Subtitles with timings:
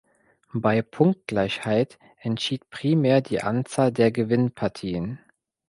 [0.55, 5.19] Bei Punktgleichheit entschied primär die Anzahl der Gewinnpartien.